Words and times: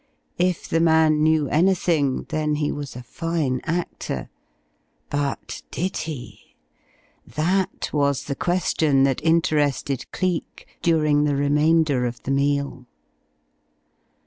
If 0.39 0.67
the 0.67 0.79
man 0.79 1.21
knew 1.21 1.47
anything, 1.49 2.23
then 2.29 2.55
he 2.55 2.71
was 2.71 2.95
a 2.95 3.03
fine 3.03 3.61
actor. 3.65 4.31
But 5.11 5.61
did 5.69 5.95
he? 5.95 6.55
That 7.27 7.91
was 7.93 8.23
the 8.23 8.33
question 8.35 9.03
that 9.03 9.21
interested 9.23 10.11
Cleek 10.11 10.65
during 10.81 11.25
the 11.25 11.35
remainder 11.35 12.07
of 12.07 12.19
the 12.23 12.31
meal. 12.31 12.87